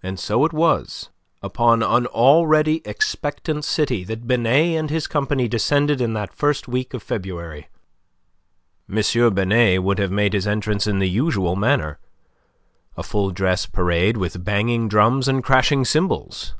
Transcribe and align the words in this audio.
And 0.00 0.16
so 0.20 0.44
it 0.44 0.52
was 0.52 1.10
upon 1.42 1.82
an 1.82 2.06
already 2.06 2.82
expectant 2.84 3.64
city 3.64 4.04
that 4.04 4.28
Binet 4.28 4.78
and 4.78 4.90
his 4.90 5.08
company 5.08 5.48
descended 5.48 6.00
in 6.00 6.12
that 6.12 6.32
first 6.32 6.68
week 6.68 6.94
of 6.94 7.02
February. 7.02 7.68
M. 8.88 9.34
Binet 9.34 9.82
would 9.82 9.98
have 9.98 10.12
made 10.12 10.34
his 10.34 10.46
entrance 10.46 10.86
in 10.86 11.00
the 11.00 11.10
usual 11.10 11.56
manner 11.56 11.98
a 12.96 13.02
full 13.02 13.32
dress 13.32 13.66
parade 13.66 14.16
with 14.16 14.44
banging 14.44 14.88
drums 14.88 15.26
and 15.26 15.42
crashing 15.42 15.84
cymbals. 15.84 16.54